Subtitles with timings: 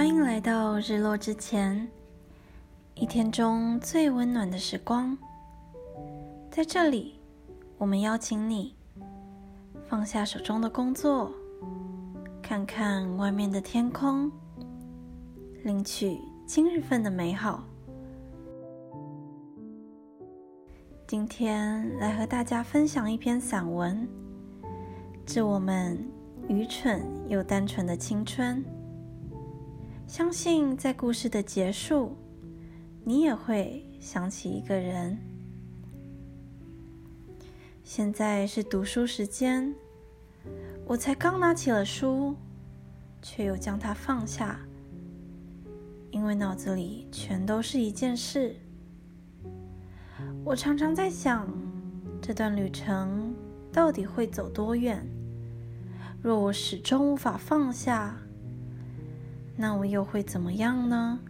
[0.00, 1.86] 欢迎来到日落之前，
[2.94, 5.14] 一天中最温暖的时光。
[6.50, 7.20] 在这里，
[7.76, 8.74] 我们邀请你
[9.86, 11.30] 放下手中的工作，
[12.40, 14.32] 看看外面的天空，
[15.64, 17.62] 领取今日份的美好。
[21.06, 24.08] 今天来和大家分享一篇散文，
[25.26, 26.02] 致我们
[26.48, 28.64] 愚蠢又单纯的青春。
[30.10, 32.16] 相信在故事的结束，
[33.04, 35.16] 你也会想起一个人。
[37.84, 39.72] 现在是读书时间，
[40.84, 42.34] 我才刚拿起了书，
[43.22, 44.58] 却又将它放下，
[46.10, 48.56] 因为脑子里全都是一件事。
[50.44, 51.48] 我常常在想，
[52.20, 53.32] 这段旅程
[53.72, 55.06] 到底会走多远？
[56.20, 58.20] 若我始终无法放下。
[59.60, 61.20] 那我又会怎么样呢？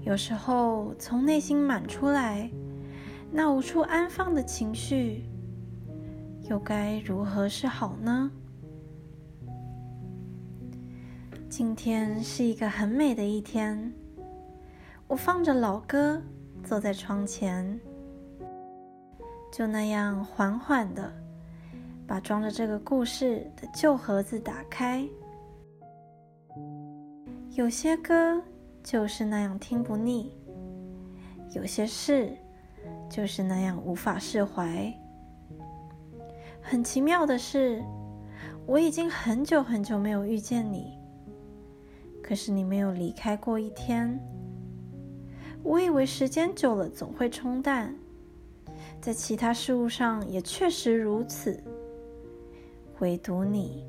[0.00, 2.50] 有时候从内心满出来，
[3.30, 5.22] 那无处安放的情绪，
[6.48, 8.30] 又该如何是好呢？
[11.50, 13.92] 今天是一个很美的一天，
[15.06, 16.22] 我放着老歌，
[16.64, 17.78] 坐在窗前，
[19.52, 21.12] 就那样缓缓的
[22.06, 25.06] 把装着这个故事的旧盒子打开。
[27.52, 28.40] 有些歌
[28.80, 30.32] 就是那样听不腻，
[31.52, 32.32] 有些事
[33.08, 34.92] 就是那样无法释怀。
[36.62, 37.82] 很奇妙的是，
[38.66, 40.96] 我已经很久很久没有遇见你，
[42.22, 44.16] 可是你没有离开过一天。
[45.64, 47.92] 我以为时间久了总会冲淡，
[49.00, 51.60] 在其他事物上也确实如此，
[53.00, 53.84] 唯独你。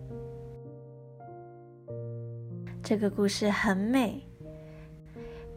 [2.91, 4.21] 这个故事很美。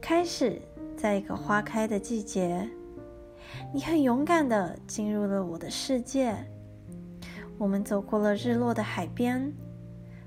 [0.00, 0.62] 开始
[0.96, 2.70] 在一个花开的季节，
[3.72, 6.36] 你很勇敢的进入了我的世界。
[7.58, 9.52] 我们走过了日落的海边、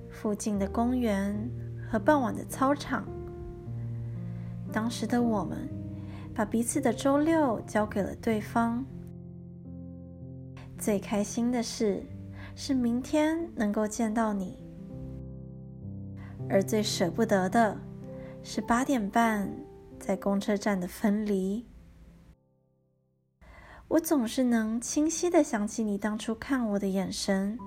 [0.09, 1.49] 附近的公园
[1.89, 3.07] 和傍晚的操场。
[4.73, 5.65] 当时的我们
[6.35, 8.85] 把彼此的周六交给了对方。
[10.77, 12.03] 最开心的事
[12.53, 14.66] 是明天能够见到你。
[16.49, 17.77] 而最舍不得的
[18.43, 19.51] 是八点半
[19.99, 21.65] 在公车站的分离。
[23.87, 27.57] 我总是能清晰的想起你当初看我的眼神。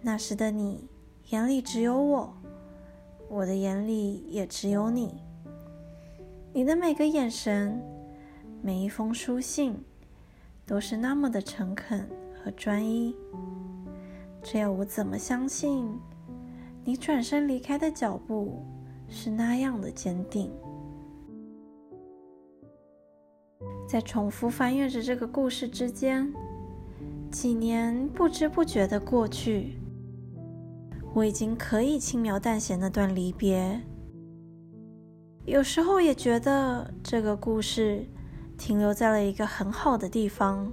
[0.00, 0.88] 那时的你
[1.30, 2.34] 眼里只有我，
[3.28, 5.22] 我的眼里也只有你。
[6.52, 7.82] 你的每个眼神，
[8.62, 9.78] 每一封书信，
[10.64, 12.08] 都是那么的诚恳
[12.42, 13.14] 和专一。
[14.42, 15.98] 这要我怎么相信？
[16.86, 18.64] 你转身离开的脚步
[19.08, 20.52] 是那样的坚定。
[23.88, 26.32] 在重复翻阅着这个故事之间，
[27.28, 29.80] 几年不知不觉的过去，
[31.12, 33.80] 我已经可以轻描淡写那段离别。
[35.44, 38.06] 有时候也觉得这个故事
[38.56, 40.72] 停留在了一个很好的地方，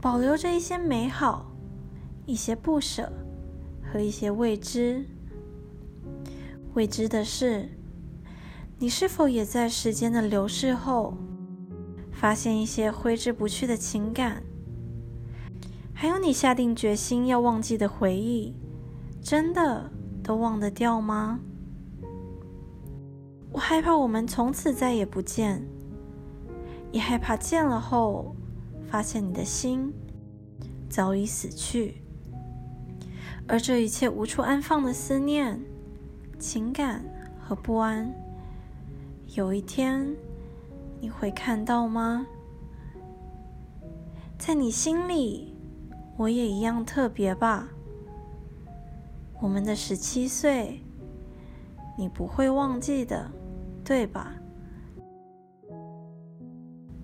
[0.00, 1.52] 保留着一些美好，
[2.24, 3.12] 一些不舍。
[3.90, 5.04] 和一些未知，
[6.74, 7.68] 未知的是，
[8.78, 11.14] 你是否也在时间的流逝后，
[12.12, 14.44] 发现一些挥之不去的情感？
[15.92, 18.54] 还有你下定决心要忘记的回忆，
[19.20, 19.90] 真的
[20.22, 21.40] 都忘得掉吗？
[23.50, 25.66] 我害怕我们从此再也不见，
[26.92, 28.36] 也害怕见了后，
[28.86, 29.92] 发现你的心
[30.88, 32.04] 早已死去。
[33.50, 35.60] 而这一切无处安放的思念、
[36.38, 37.04] 情感
[37.40, 38.14] 和不安，
[39.34, 40.06] 有一天
[41.00, 42.24] 你会看到吗？
[44.38, 45.52] 在你心里，
[46.16, 47.68] 我也一样特别吧。
[49.40, 50.80] 我们的十七岁，
[51.98, 53.28] 你不会忘记的，
[53.84, 54.32] 对吧？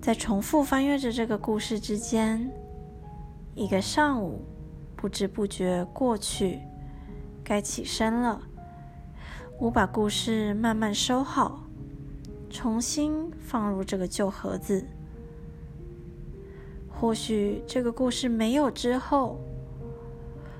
[0.00, 2.48] 在重复翻阅着这个故事之间，
[3.56, 4.42] 一个上午。
[4.96, 6.58] 不知不觉过去，
[7.44, 8.40] 该起身了。
[9.60, 11.60] 我把故事慢慢收好，
[12.50, 14.84] 重新放入这个旧盒子。
[16.88, 19.38] 或许这个故事没有之后，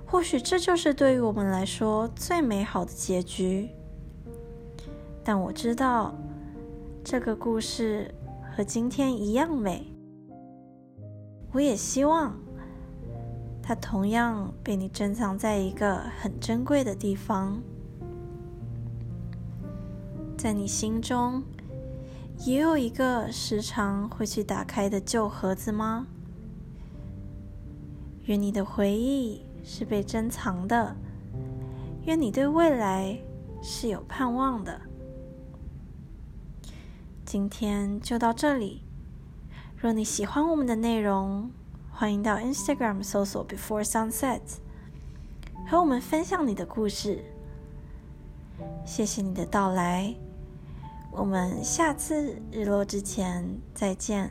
[0.06, 3.70] 或许这就是对于我们来说最美好的结局。
[5.24, 6.14] 但我知道，
[7.02, 8.14] 这个故事
[8.54, 9.86] 和今天一样美。
[11.52, 12.45] 我也希望。
[13.66, 17.60] 它同样被你珍藏在一个很珍贵的地方。
[20.38, 21.42] 在你心中
[22.44, 26.06] 也有一个时常会去打开的旧盒子吗？
[28.26, 30.94] 愿你的回忆是被珍藏的，
[32.04, 33.18] 愿你对未来
[33.60, 34.80] 是有盼望的。
[37.24, 38.84] 今天就到这里。
[39.76, 41.50] 若你喜欢我们的内容，
[41.98, 44.42] 欢迎到 Instagram 搜索 Before Sunset，
[45.66, 47.24] 和我们分享你的故事。
[48.84, 50.14] 谢谢你的到来，
[51.10, 54.30] 我们下次日落之前再见。